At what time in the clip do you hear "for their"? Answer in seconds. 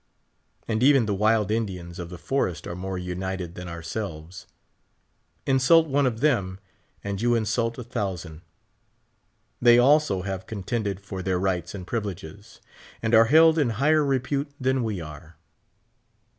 11.01-11.37